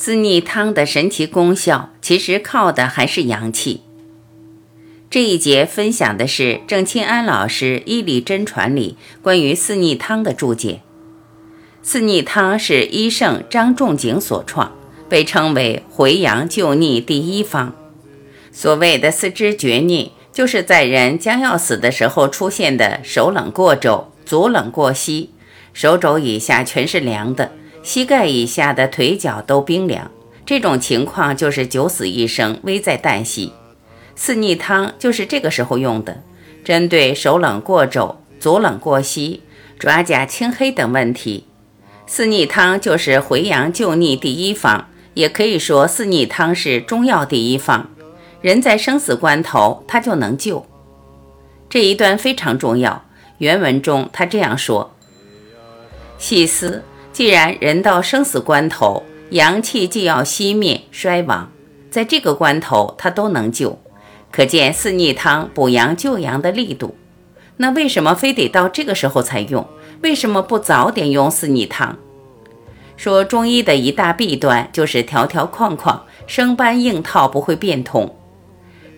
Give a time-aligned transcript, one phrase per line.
[0.00, 3.80] 四逆汤的神奇功效，其实靠的还是阳气。
[5.10, 10.82] 这一节分享的是郑清安老师《医理真传》里关于四逆汤的注解。
[11.82, 14.70] 四逆汤是医圣张仲景所创，
[15.08, 17.74] 被称为回阳救逆第一方。
[18.52, 25.30] 所谓的四肢厥逆，就是在人将要死的时候出现的手冷过肘，足冷过膝，
[25.72, 27.50] 手肘以下全是凉的。
[27.88, 30.10] 膝盖以下的腿脚都冰凉，
[30.44, 33.54] 这种情况就是九死一生，危在旦夕。
[34.14, 36.22] 四逆汤就是这个时候用的，
[36.62, 39.42] 针对手冷过肘、足冷过膝、
[39.78, 41.46] 爪甲青黑等问题。
[42.06, 47.88] 四逆汤就是回阳救逆第一方，也可以说四逆汤是中药第一方。
[48.42, 50.66] 人在生死关头，它就能救。
[51.70, 53.06] 这一段非常重要，
[53.38, 54.94] 原文中他这样说：
[56.18, 56.82] 细思。
[57.18, 61.50] 既然人到生死关头，阳气既要熄灭衰亡，
[61.90, 63.76] 在这个关头他都能救，
[64.30, 66.94] 可见四逆汤补阳救阳的力度。
[67.56, 69.66] 那为什么非得到这个时候才用？
[70.00, 71.98] 为什么不早点用四逆汤？
[72.96, 78.14] 说中医的一大弊端就是条条框框，生搬硬套不会变通。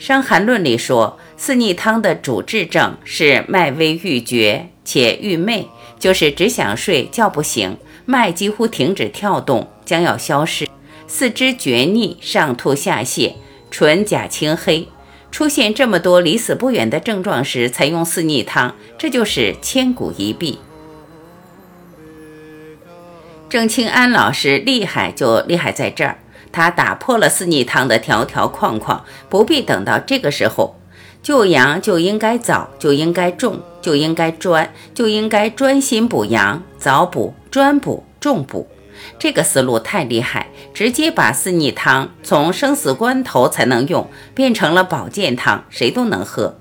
[0.05, 5.65] 《伤寒论》里说，四逆汤的主治症是脉微欲绝且欲寐，
[6.01, 7.79] 就是只想睡觉不醒。
[8.07, 10.67] 脉几乎停止跳动，将要消失，
[11.07, 13.35] 四肢厥逆，上吐下泻，
[13.71, 14.89] 唇甲青黑，
[15.31, 20.59] 出现这么多离死不远的症状时，才用四逆汤，这就是千古一弊。
[23.49, 26.19] 郑清安老师厉害就厉害在这儿，
[26.51, 30.80] 他打破了四逆汤的条条框框，不必等到这个时候，
[31.23, 37.35] 救阳就应该早，就应该重，就应该专，就应该专心补阳，早补。
[37.51, 38.69] 专补重补，
[39.19, 46.57] 这个思路太厉害，直接把四逆汤从生死关头才能用变成了保健汤，谁都能喝。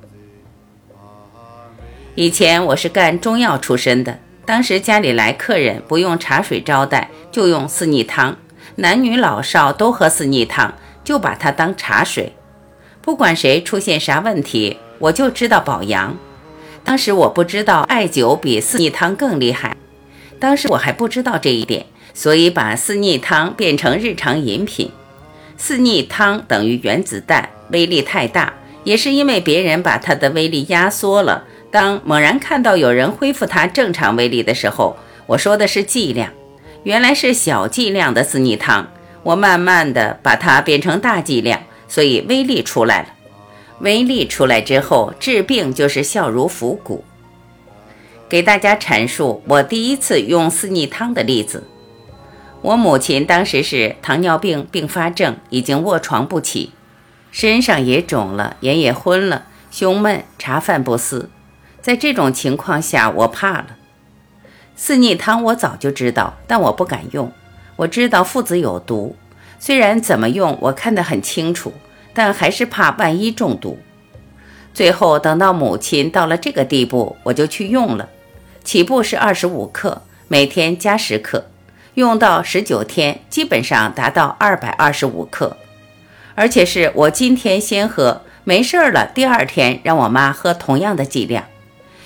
[2.16, 4.18] 以前我是干中药出身的，
[4.48, 8.36] 当时家里来客人不用茶水招待，就用四逆汤，
[8.78, 12.34] 男女老少都喝四逆汤，就把它当茶水。
[13.02, 16.16] 不管谁出现啥问题，我就知道保阳。
[16.84, 19.76] 当时我不知道艾灸比四逆汤更厉害。
[20.40, 24.92] 当时我还不知道这一点，所以把四逆汤变成日常饮品。
[25.58, 31.44] 四逆汤等于原子弹，威力太大，也是因为别人把它的威力压缩了。
[31.72, 34.96] 当猛然看到有人恢复它正常威力的时候，
[35.28, 36.32] 我说的是剂量，
[36.84, 38.88] 原来是小剂量的四逆汤。
[39.22, 43.10] 我慢慢的把它变成大剂量，所以威力出来了。
[43.80, 47.04] 威力出来之后，治病就是效如伏骨。
[48.30, 51.68] 给大家阐述我第一次用四逆汤的例子。
[52.62, 56.72] 我母亲当时是糖尿病并发症，已经卧床不起，
[57.32, 61.30] 身上也肿了，眼也昏了，胸闷，茶饭不思。
[61.82, 63.78] 在这种情况下，我怕了。
[64.76, 67.32] 四逆汤我早就知道，但我不敢用。
[67.78, 69.16] 我知道附子有毒，
[69.60, 71.74] 虽然怎么用我看得很清楚，
[72.14, 73.78] 但还是怕万一中毒。
[74.74, 78.10] 最后等到母亲到了这个地步，我就去用了。
[78.64, 81.50] 起步是二十五克，每天加十克，
[81.96, 85.58] 用到十九天，基本上达到二百二十五克。
[86.36, 91.44] 而且是我今天先喝，没事儿了，第二天让我妈喝同样的剂量。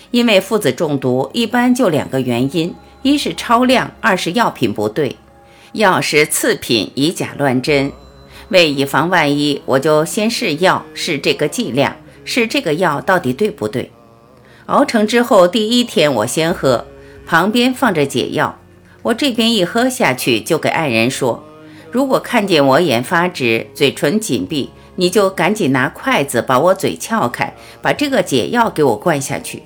[0.10, 5.18] 因为父子中毒一般就两个原因：一是超量，二是药品不对。
[5.74, 7.92] 药是次品，以假乱真。
[8.50, 13.92] 为以防万一，我就先试药，试这个剂量，试这个药到底对不对。
[14.68, 16.86] 熬成之后，第一天我先喝，
[17.26, 18.60] 旁边放着解药。
[19.02, 21.44] 我这边一喝下去，就给爱人说
[21.92, 29.64] ：“如果看见我眼发直、嘴唇紧闭，你就赶紧拿筷子把我嘴撬开，把这个解药给我灌下去。”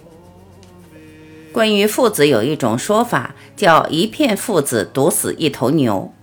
[1.57, 6.13] 关于附子有一种说法，叫一片附子毒死一头牛，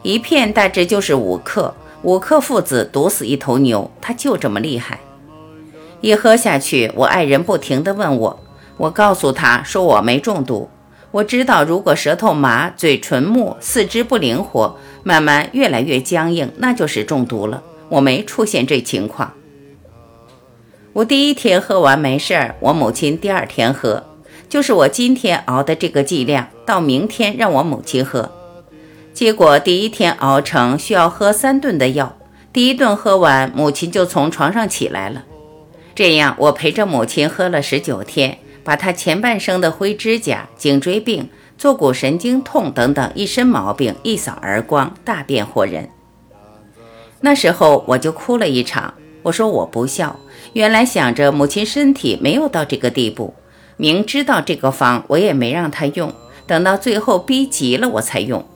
[0.00, 5.00] 一片大致就是五克，五克附子毒死一头牛，它就这么厉害。
[6.00, 8.40] 一喝下去，我爱人不停地问我，
[8.78, 10.70] 我告诉他说我没中毒。
[11.10, 17.62] 我知道，如果舌头麻、嘴唇木、四肢不灵活，慢慢越来越僵硬，那就是中毒了。
[17.90, 19.34] 我没出现这情况。
[20.94, 24.02] 我第一天喝完没事儿，我母亲第二天喝，
[24.48, 28.32] 就是我今天熬的这个剂量，到明天让我母亲喝，
[29.12, 32.16] 结果第一天熬成需要喝三顿的药，
[32.52, 35.24] 第一顿喝完，母亲就从床上起来了。
[35.94, 41.28] 这样，我陪着母亲喝了十九天，把她前半生的灰指甲、颈椎病、
[41.58, 45.90] 坐骨神经痛等等一身毛病一扫而光，大变活人。
[47.20, 48.94] 那时候我就哭了一场，
[49.24, 50.18] 我说我不孝，
[50.52, 53.34] 原来想着母亲身体没有到这个地步，
[53.78, 56.12] 明知道这个方我也没让他用，
[56.46, 58.46] 等到最后逼急了我才用。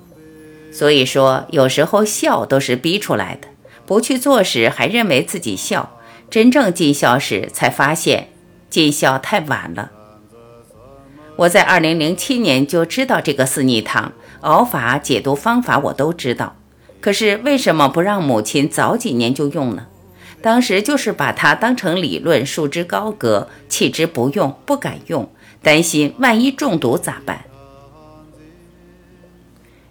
[0.70, 3.48] 所以说，有时候孝都是逼出来的，
[3.86, 5.98] 不去做时还认为自己孝，
[6.28, 8.28] 真正尽孝时才发现
[8.69, 9.92] 尽孝太晚了。
[11.36, 16.56] 我在二零零七年就知道这个四逆汤熬法、解毒方法我都知道，
[17.00, 19.86] 可是为什么不让母亲早几年就用呢？
[20.42, 25.30] 当时就是把它当成理论，束之高阁，弃之不用，不敢用，
[25.62, 27.44] 担心万一中毒咋办？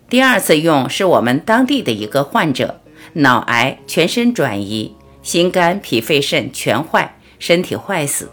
[0.09, 2.81] 第二次用是我们当地的一个患者，
[3.13, 4.93] 脑癌，全身转移，
[5.23, 8.29] 心肝脾肺肾全坏，身体坏死。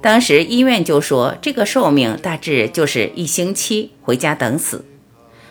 [0.00, 4.84] 当时医院就说，这个寿命大致就是一星期，回家等死。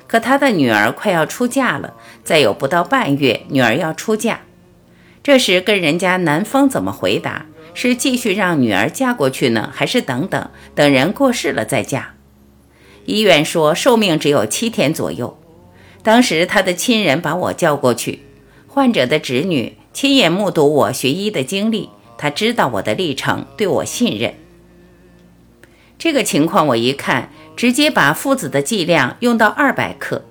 [0.08, 4.40] 可他的女儿快要出嫁了，再有不到半月，女儿要出嫁。
[5.26, 7.48] 这时跟人家男方怎么回答？
[7.74, 12.14] 是继续让女儿嫁过去呢，还是等等等人过世了再嫁？
[13.06, 15.40] 医院说寿命只有七天左右。
[16.04, 18.20] 当时他的亲人把我叫过去，
[18.68, 21.90] 患者的侄女亲眼目睹我学医的经历，
[22.20, 24.36] 他知道我的历程，对我信任。
[25.98, 30.24] 这个情况我一看，直接把附子的剂量用到二百克，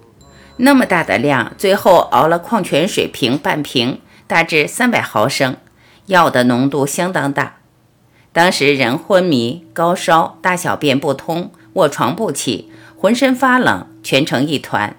[0.58, 5.56] 那么大的量，最后熬了矿泉水瓶半瓶，大致三百毫升，
[6.06, 7.56] 药的浓度相当大。
[8.32, 14.96] 当时人昏迷、高烧、大小便不通、卧床不起、浑身发冷，蜷成一团。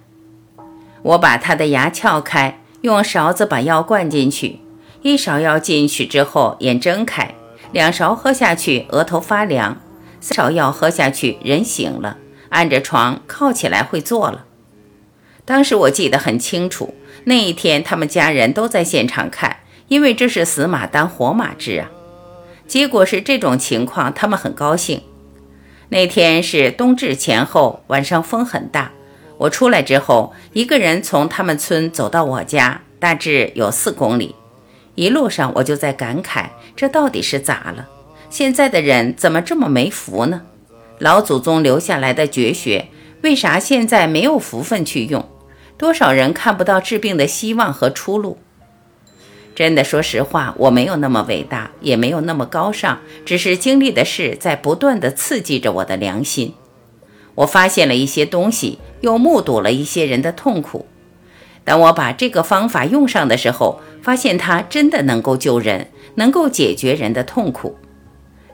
[1.01, 4.61] 我把他的牙撬开，用勺子把药灌进去，
[5.01, 7.35] 一勺药进去之后，眼睁开，
[7.71, 9.81] 两勺喝下去，额头发凉。
[10.21, 12.17] 三勺药喝下去，人醒了，
[12.49, 14.45] 按着床靠起来会坐了。
[15.43, 16.95] 当时我记得很清楚，
[17.25, 19.57] 那一天他们家人都在现场看，
[19.87, 21.91] 因为这是死马当活马治啊。
[22.67, 25.01] 结果是这种情况，他们很高兴。
[25.89, 28.91] 那天是冬至前后，晚上风很大。
[29.37, 34.33] 我出来之后，一个人从他们村走到我家，大致有四公里。
[34.95, 36.45] 一路上我就在感慨，
[36.75, 37.87] 这到底是咋了？
[38.29, 40.41] 现在的人怎么这么没福呢？
[40.99, 42.87] 老祖宗留下来的绝学，
[43.21, 45.27] 为啥现在没有福分去用？
[45.77, 48.37] 多少人看不到治病的希望和出路？
[49.53, 56.53] 真的，说实话，我没有那么伟大，也没有那么高尚，只是经历的事在不断的刺激着我的良心。
[57.35, 60.85] 我发现了一些东西，又目睹了一些人的痛苦。
[61.63, 67.77] 当我把这个方法用上的时候，发现它真的能够救人，能够解决人的痛苦。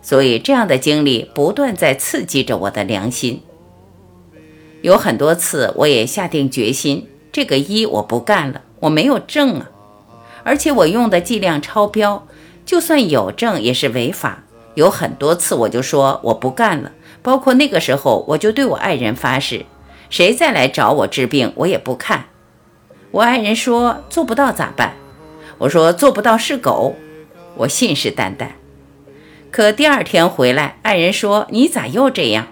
[0.01, 3.41] 所以，这样的经历不断在刺激着我的良心。
[4.81, 9.69] 有很多次，我也下定决心，这个医我不干了，我没有证啊，
[10.43, 12.27] 而且我用的剂量超标，
[12.65, 14.43] 就算有证也是违法。
[14.73, 16.91] 有很多次，我就说我不干了，
[17.21, 19.65] 包括那个时候，我就对我爱人发誓，
[20.09, 22.25] 谁再来找我治病，我也不看。
[23.11, 24.93] 我爱人说做不到咋办？
[25.59, 26.95] 我说做不到是狗，
[27.57, 28.47] 我信誓旦旦。
[29.51, 32.47] 可第二天回来，爱人说：“你咋又这样？”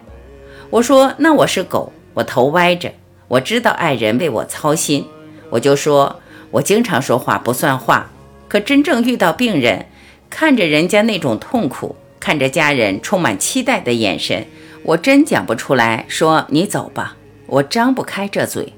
[0.71, 2.91] 我说：“那我是狗，我头歪着。
[3.27, 5.05] 我知道爱人为我操心，
[5.51, 6.19] 我就说
[6.51, 8.09] 我经常说话不算话。
[8.47, 9.85] 可真正遇到病人，
[10.29, 14.47] 看着人家那种痛苦，看着家人充满期待的眼神，
[14.83, 16.05] 我真讲不出来。
[16.07, 18.73] 说你走吧，我张不开这嘴。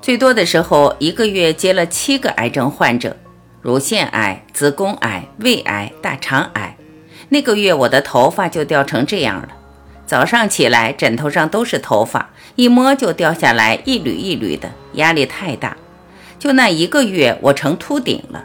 [0.00, 3.16] 最多的时候，一个月接了七个癌症患者：
[3.60, 6.76] 乳腺癌、子宫癌、胃癌、大肠癌。”
[7.28, 9.48] 那个月我的头发就掉成这样了，
[10.12, 15.74] 早上起来枕头上都是头发，一摸就掉下来一缕一缕的，压力太大。
[16.38, 18.44] 就那一个月，我成秃顶了。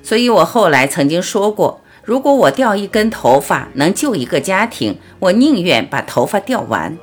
[0.00, 6.96] 所以我后来曾经说过，如果我掉一根头发能救一个家庭，我宁愿把头发掉完。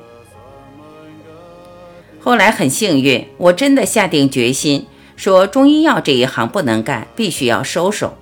[2.18, 8.16] 后来很幸运，我真的下定决心，说中医药这一行不能干，必须要收手。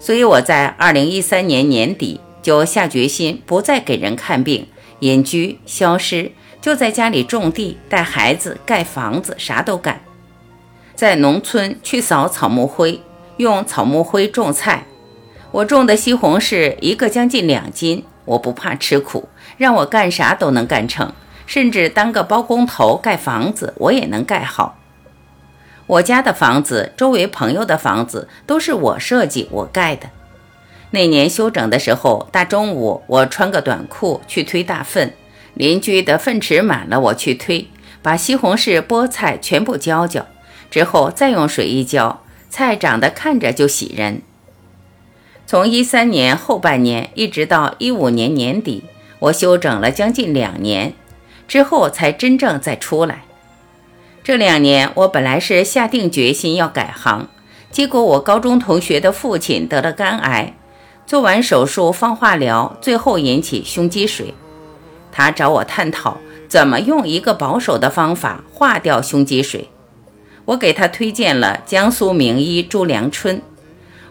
[0.00, 4.68] 所以我在二零一三年年底就下决心不再给人看病，
[5.00, 6.30] 隐居消失，
[6.62, 10.00] 就在家里种地、带孩子、盖房子，啥都干。
[10.94, 13.02] 在农村去扫草木灰，
[13.36, 14.86] 用草木灰种菜。
[15.50, 19.28] 我种的西红柿一个将近两斤，我不怕吃苦，
[19.58, 21.12] 让我干啥都能干成，
[21.44, 24.78] 甚至当个包工头盖房子，我也能盖好。
[25.86, 30.08] 我家的房子，周围朋友的房子都是我设计、我盖的。
[30.90, 35.12] 那年休整的时候，大中午我穿个短裤去推大粪，
[35.54, 37.68] 邻居的粪池满了，我去推，
[38.00, 40.26] 把西红柿、菠菜全部浇浇，
[40.70, 44.22] 之后再用水一浇，菜长得看着就喜人。
[45.46, 48.84] 从一三年后半年一直到一五年年底，
[49.18, 50.94] 我休整了将近两年，
[51.46, 53.24] 之后才真正再出来。
[54.22, 57.28] 这两年我本来是下定决心要改行，
[57.70, 60.54] 结果我高中同学的父亲得了肝癌，
[61.08, 64.34] 做完手术放化疗，最后引起胸积水。
[65.10, 69.70] 他找我探讨怎么用一个保守的方法化掉胸积水，
[70.44, 73.40] 我给他推荐了江苏名医朱良春。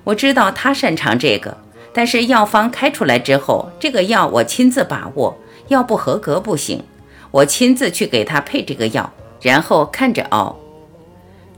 [0.06, 1.56] 我知道他擅长这个，
[1.94, 5.38] 但是药方开出来之后，这个药我亲自把握，
[5.68, 6.84] 药不合格不行。
[7.30, 9.13] 我亲自去给他配这个药，
[9.44, 10.58] 然后看着熬。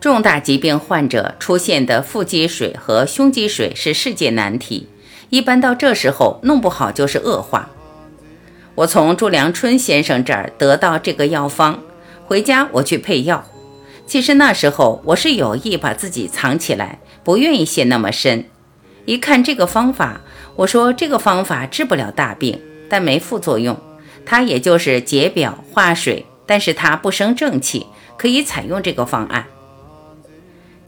[0.01, 4.89] 重大疾病患者出现的腹积水和胸积水是世界难题，
[5.29, 7.69] 一般到这时候弄不好就是恶化。
[8.75, 11.79] 我从朱良春先生这儿得到这个药方，
[12.25, 13.43] 回家我去配药。
[14.05, 16.99] 其实那时候我是有意把自己藏起来。
[17.21, 18.45] 不愿意陷那么深，
[19.05, 20.21] 一看这个方法，
[20.55, 22.59] 我说这个方法治不了大病，
[22.89, 23.77] 但没副作用，
[24.25, 27.85] 它也就是解表化水，但是它不生正气，
[28.17, 29.45] 可以采用这个方案。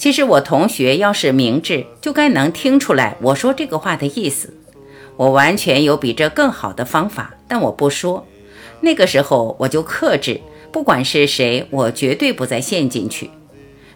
[0.02, 4.52] 其实我同学要是明智，就该能听出来我说这个话的意思。
[5.16, 8.26] 我完全有比这更好的方法，但我不说。
[8.80, 10.42] 那个时候我就克制，
[10.72, 13.30] 不管是谁，我绝对不再陷进去。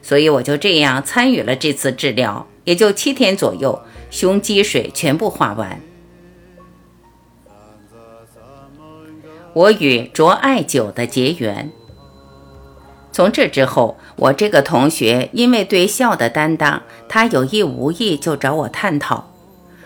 [0.03, 3.81] 所以我就这样参与了这次治疗，也就七天左右，
[4.11, 5.81] 胸积水全部化完。
[9.53, 11.71] 我与卓艾灸的结缘，
[13.11, 19.31] 从这之后，我这个同学因为对孝的担当，他有意无意就找我探讨。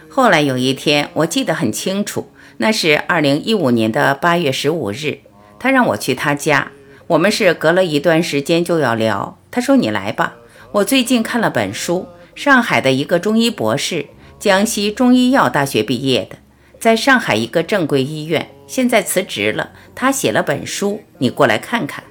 [0.09, 5.19] 后来有一天，我记得很清楚，那是二零一五年的八月十五日，
[5.59, 6.71] 他让我去他家，
[7.07, 9.38] 我们是隔了一段时间就要聊。
[9.51, 10.36] 他说：“你来吧，
[10.74, 14.05] 我最近看了本书，上海的一个中医博士，
[14.39, 16.38] 江西中医药大学毕业的，
[16.79, 19.71] 在上海一个正规医院，现在辞职了。
[19.95, 22.03] 他写了本书，你过来看看。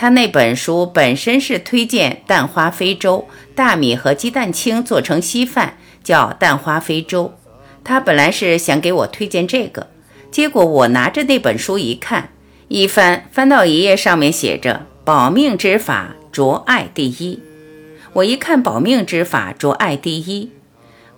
[0.00, 7.34] 他那本书本身是推荐蛋花非粥，大米和鸡蛋清做成稀饭，叫蛋花非粥。
[7.84, 9.88] 他本来是想给我推荐这个，
[10.30, 12.30] 结果我拿着那本书一看，
[12.68, 17.38] 一翻翻到一页，上面写着。”保命之法，着爱第一。
[18.14, 20.50] 我一看，保命之法，着爱第一。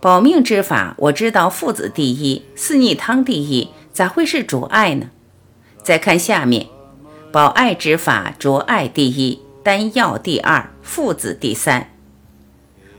[0.00, 5.10] 保命之法，我知道父子第一，四逆汤第一，咋会是着爱呢？
[5.84, 6.66] 再看下面，
[7.32, 11.88] 保爱之法，着爱第一，丹药第二，父子第三。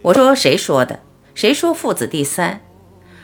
[0.02, 1.02] 我说谁说的？
[1.36, 2.62] 谁说父子第三？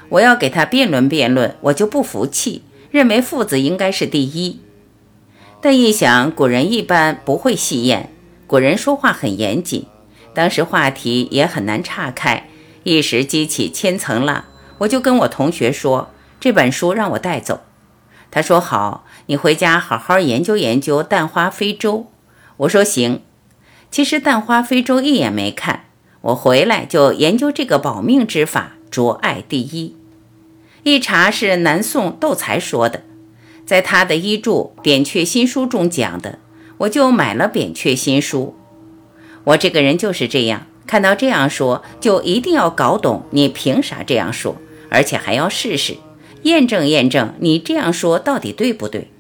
[0.10, 2.62] 我要给他辩论辩论，我就不服气，
[2.92, 4.62] 认为父子应该是第一。
[5.60, 8.12] 但一想，古人一般不会戏言，
[8.46, 9.88] 古人说话很严谨，
[10.36, 12.48] 当时话题也很难岔开，
[12.84, 14.46] 一时激起千层浪。
[14.78, 17.62] 我就跟我同学说，这本书让我带走。
[18.32, 22.08] 他说好，你回家好好研究研究蛋花非洲。
[22.58, 23.22] 我说行。
[23.92, 25.86] 其实蛋花非洲一眼没看，
[26.22, 29.96] 我回来就研究这个保命之法，着爱第一。
[30.82, 33.04] 一查是南宋窦才说的。
[33.68, 36.40] 在他的医著《扁鹊新书》中讲的，
[36.80, 38.56] 我就买了《扁鹊新书》。
[39.44, 44.56] 我这个人就是这样，看到这样说，就一定要搞懂你凭啥这样说，
[44.90, 45.98] 而且还要试试
[46.42, 49.12] 验证验证你这样说到底对不对。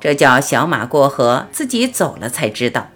[0.00, 2.88] 这叫小马过河，自己走了才知道。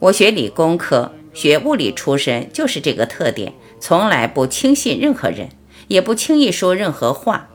[0.00, 5.48] 我学理工科，学物理出身，就是这个特点，从来不轻信任何人，
[5.88, 7.48] 也不轻易说任何话。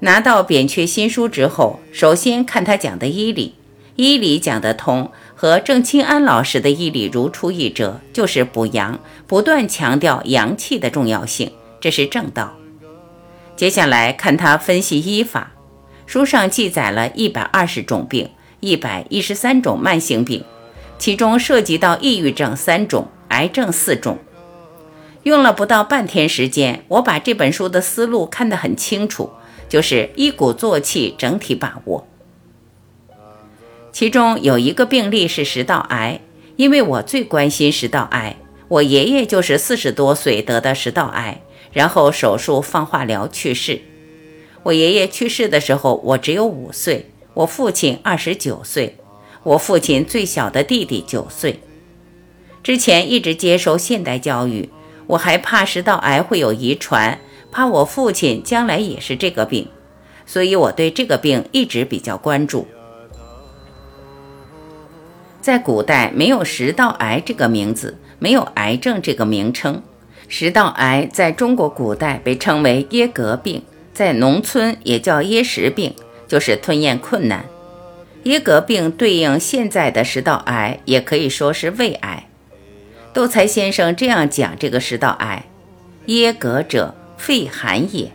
[0.00, 3.56] 拿到《扁鹊新书》之后，首先看他讲的医理，
[3.96, 12.54] 医理讲得通，和郑清安老师的医理如出一辙，就是补阳，不断强调阳气的重要性，这是正道。
[13.56, 15.50] 接下来看他分析医法，
[16.08, 20.42] 书上记载了一百二十种病，一百一十三种慢性病，
[20.98, 24.16] 其中涉及到抑郁症三种，癌症四种。
[25.24, 29.30] 用了不到半天时间，我把这本书的思路看得很清楚。
[29.68, 32.08] 就是一鼓作气，整体把握。
[33.92, 36.22] 其中有一个病例是食道癌，
[36.56, 38.36] 因为我最关心食道癌。
[38.68, 43.82] 我爷爷就是四十多岁得的食道癌，然后手术放化疗去世。
[44.68, 48.98] 我爷爷去世的时候，我只有五岁，我父亲二十九岁，
[49.42, 51.60] 我父亲最小的弟弟九岁。
[52.62, 54.68] 之前一直接受现代教育，
[55.06, 57.18] 我还怕食道癌会有遗传。
[57.50, 59.68] 怕我父亲将来也是这个病，
[60.26, 62.66] 所以我对这个病一直比较关注。
[65.40, 69.82] 在古代没有食道癌这个名字，没有癌症这个名称。
[70.28, 73.62] 食道癌在中国古代被称为噎膈病，
[73.98, 75.92] 在农村也叫噎食病，
[76.28, 77.46] 就是吞咽困难。
[78.22, 82.28] 噎膈病对应现在的食道癌，也可以说是胃癌。
[83.12, 85.46] 窦才先生这样讲这个食道癌：
[86.06, 88.12] 噎膈者，肺寒也。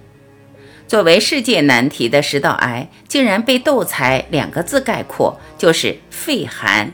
[0.88, 6.94] 作为世界难题的食道癌，竟然被窦才两个字概括，就是肺寒。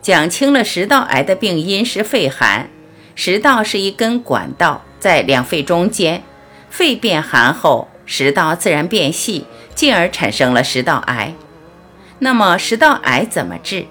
[0.00, 2.70] 讲清了食道癌的病因是肺寒。
[3.16, 6.22] 食道是一根管道，在两肺中间，
[6.70, 11.34] 肺变寒后，食道自然变细，进而产生了食道癌。
[12.18, 13.86] 那么食道癌怎么治？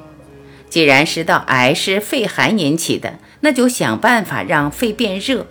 [0.70, 5.46] 既然食道癌是肺寒引起的，那就想办法让肺变热。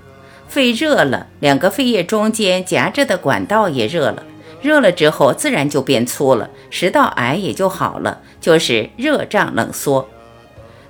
[0.48, 4.24] 肺热了，两个肺叶中间夹着的管道也热了，
[4.62, 10.08] 热了之后自然就变粗了，食道癌也就好了，就是热胀冷缩。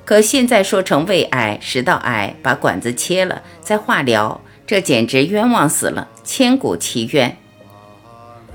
[0.05, 7.37] 可现在说成胃癌、食道癌，把管子切了再化疗，这简直冤枉死了，千古奇冤。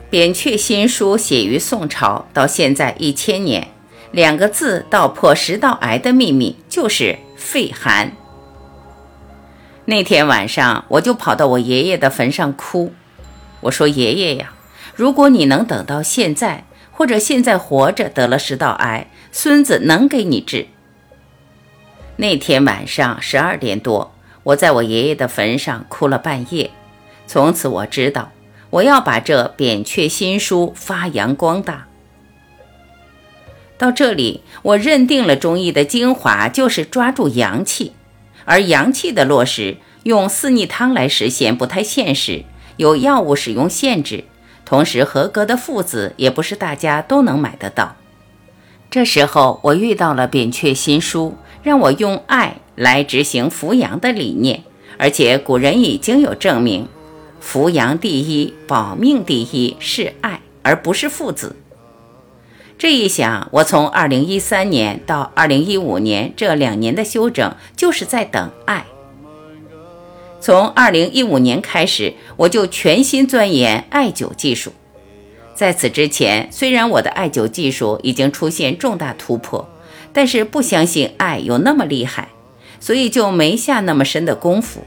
[0.09, 3.69] 扁鹊新书写于宋朝，到现在一千年，
[4.11, 8.11] 两个字道破食道癌的秘密，就是肺寒。
[9.85, 12.93] 那天晚上，我就跑到我爷爷的坟上哭，
[13.61, 14.53] 我说：“爷爷呀，
[14.95, 20.67] 如果你能等到现在，或者现在活着得了食道癌，孙子能给你治。”
[22.17, 26.71] 那天晚上十二点多，我在我爷爷的坟上哭了半夜。
[27.27, 28.31] 从此我知道，
[28.69, 31.87] 我要把这扁鹊新书发扬光大。
[33.77, 37.93] 到这里，我认定了中医的精华就是抓住阳气，
[38.45, 42.43] 而阳气的落实，用四逆汤来实现不太现实，
[42.77, 44.23] 有药物使用限制，
[44.63, 47.95] 同时合格的附子也不是大家都能买得到。
[48.89, 51.37] 这时候，我遇到了扁鹊新书。
[51.63, 54.61] 让我用爱来执行扶阳的理念，
[54.99, 56.87] 而且古人已经有证明，
[57.45, 61.55] 扶阳第一，保命第一是爱，而不是父子。
[62.75, 68.87] 这一想，我从二零一三年到二零一五年这两年的休整，就是在等爱。
[70.41, 74.73] 从二零一五年开始，我就全心钻研艾灸技术。
[75.53, 79.69] 在此之前，虽然我的艾灸技术已经出现重大突破。
[80.11, 82.29] 但是不相信爱有那么厉害，
[82.79, 84.83] 所以就没下那么深的功夫。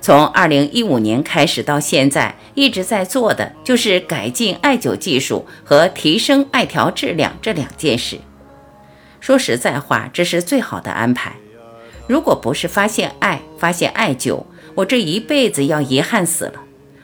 [0.00, 8.18] 从二零一五年开始到现在，一直在做的就是改进艾灸技术和提升艾条质量这两件事。
[9.20, 11.34] 说实在话，这是最好的安排。
[12.06, 16.54] 如果不是发现爱，发现艾灸，我这一辈子要遗憾死了。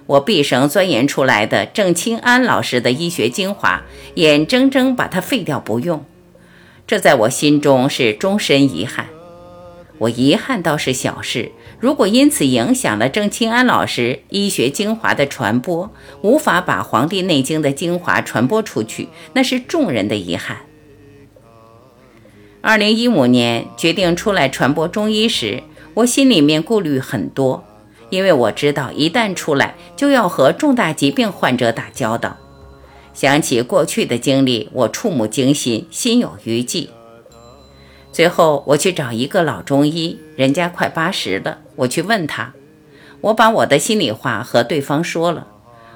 [0.06, 3.82] 我毕生钻研出来的郑清安老师的医学精华，
[4.14, 6.04] 眼睁睁把它废掉不用。
[6.86, 9.06] 这在我心中是终身遗憾。
[9.98, 15.90] 我遗憾倒是小事，如果因此影响了郑清安老师医学精华的传播，
[16.22, 20.58] 无法把《黄帝内经》的精华传播出去，那是众人的遗憾。
[22.60, 25.62] 二零一五年决定出来传播中医时，
[25.94, 27.64] 我心里面顾虑很多，
[28.10, 32.36] 因为我知道一旦出来，就要和重大疾病患者打交道。
[33.14, 36.90] 想起过去的经历，我触目惊心，心有余悸。
[38.16, 41.58] 最后，我去找一个老中医，人家快八十了。
[41.74, 42.54] 我去问他，
[43.20, 45.48] 我把我的心里话和对方说了。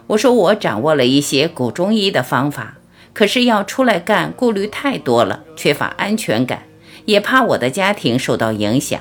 [0.08, 2.76] 我说我掌握了一些古中医的方法，
[3.14, 6.64] 可是要出来干，顾虑太多了，缺乏安全感，
[7.06, 9.00] 也怕我的家庭受到影响，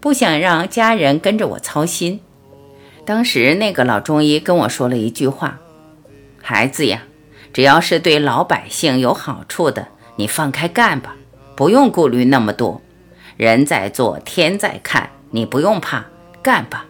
[0.00, 2.18] 不想让家人跟着我操心。
[3.04, 5.60] 当时那个老中医跟我说了一句话
[6.42, 7.04] ：“孩子呀。”
[7.54, 9.86] 只要是对老百姓有好处的，
[10.16, 11.14] 你放开干吧，
[11.56, 12.80] 不用顾虑那么多。
[13.36, 16.06] 人在做，天在看，你不用怕，
[16.42, 16.86] 干吧。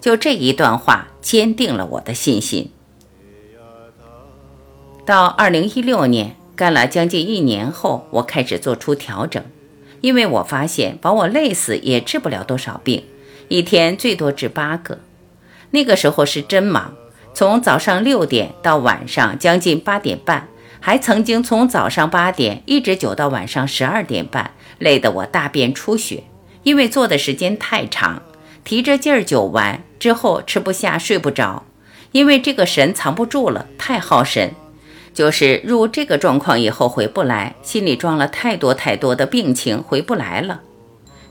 [0.00, 2.70] 就这一段话，坚定了我的信心。
[5.04, 9.42] 到二零一六年，干了将近一年后，我开始做出调整，
[10.00, 13.04] 因为我发现把我累死也治不了多少病，
[13.48, 14.98] 一天最多治八个。
[15.70, 16.94] 那个时候是真忙。
[17.34, 20.48] 从早上六点到晚上将近八点半，
[20.86, 26.22] 还曾经从早上八点一直灸到晚上十二点半，累得我大便出血。
[26.62, 28.22] 因为做的时间太长，
[28.62, 31.64] 提着劲儿灸完之后吃不下睡不着，
[32.12, 34.54] 因为这个神藏不住了，太耗神。
[35.12, 40.60] 就是入这个状况以后回不来，心里装了太多太多的病情，回不来了。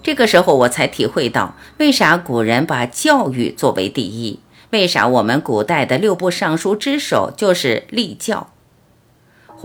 [0.03, 4.41] 这个时候我才体会到，为啥古人把教育作为第一。
[4.71, 8.49] 为啥我们古代的六部尚书之首就是立教？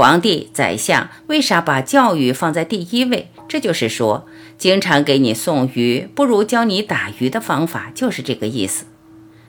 [0.00, 3.28] 皇帝、宰相为啥把教育放在第一位？
[3.46, 8.86] 这就是说，经常给你送鱼，不如教你打鱼的方法，就是这个意思。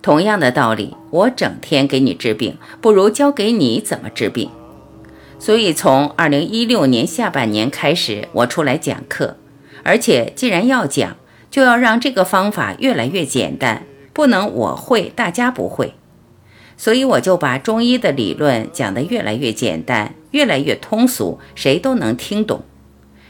[0.02, 4.50] 同样的道理，我整天给你治病，不如教给你怎么治病。
[5.40, 9.38] 所以，从二零一六年下半年开始，我出来讲课，
[9.84, 11.16] 而且既然要讲，
[11.50, 15.94] 就要让这个方法越来越简单，不能我会大家不会。
[16.76, 22.64] 所以，我就把中医的理论讲得越来越简单，越来越通俗，谁都能听懂。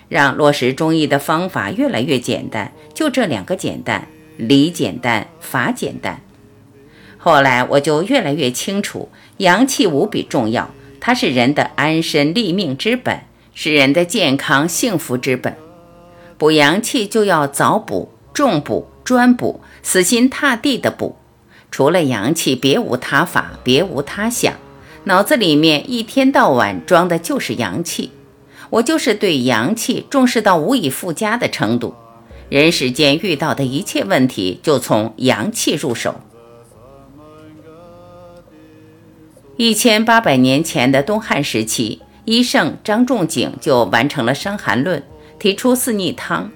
[0.10, 6.22] 让落实中医的方法越来越简单，就这两个简单：理简单，法简单。
[7.18, 13.22] 后来我就越来越清楚，阳气无比重要，它是人的安身立命之本，
[13.54, 15.56] 是人的健康幸福之本。
[16.38, 21.16] 补阳气就要早补、重补、专补，死心塌地的补。
[21.70, 24.56] 除了阳气，别无他法，别无他想。
[25.06, 28.12] 脑子里面一天到晚装的就是阳气。
[28.70, 31.94] 我就是对阳气重视到无以复加的程度，
[32.48, 36.22] 人世间遇到的一切问题就从阳气入手。
[39.58, 45.00] 一千八百年前的东汉时期，医圣张仲景就完成了《伤寒论》，
[45.38, 46.50] 提出四逆汤。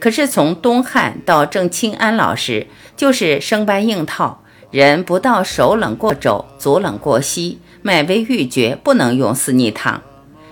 [0.00, 10.02] 可是从东汉到郑清安老师，就是生搬硬套，人不到手冷过肘，足冷过膝，脉微欲绝，不能用四逆汤。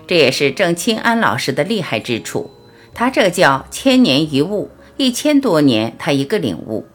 [0.05, 2.51] 这也是郑清安老师的厉害之处，
[2.93, 6.85] 他这叫千年一悟，一千多年他一个领悟。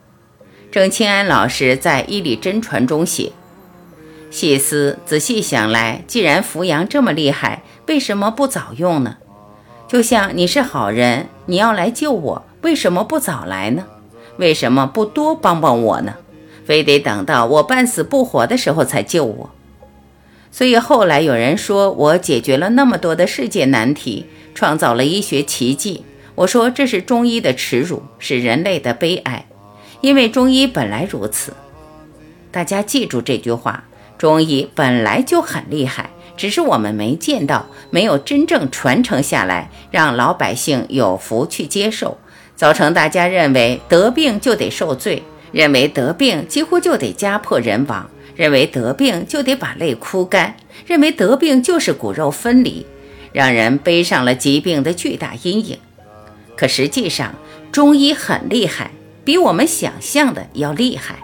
[0.71, 3.33] 郑清安老师在《医理真传》中写：
[4.31, 9.17] 细思仔细想来，既然扶阳这么厉害，为什么不早用呢？
[9.89, 13.87] 就像你是好人，你要来救我，为什么不早来呢？
[14.37, 16.17] 为什么不多帮帮我呢？
[16.67, 19.51] 非得等到我半死不活的时候才救我？
[20.51, 26.05] 所以后来有人说我解决了那么多的世界难题，创造了医学奇迹。
[26.35, 29.47] 我说这是中医的耻辱，是人类的悲哀，
[30.01, 31.53] 因为中医本来如此。
[32.51, 33.85] 大家记住这句话：
[34.19, 42.19] 中医本来就很厉害，只是我们没见到，没有真正传承下来，让老百姓有福去接受，
[42.55, 45.23] 造成大家认为得病就得受罪，
[45.57, 48.11] 认为得病几乎就得家破人亡。
[48.35, 50.55] 认为得病就得把泪哭干，
[50.87, 52.85] 认为得病就是骨肉分离，
[53.33, 55.79] 让人背上了疾病的巨大阴影。
[56.55, 57.35] 可实际上，
[57.73, 58.91] 中医很厉害，
[59.25, 61.21] 比我们想象的要厉害。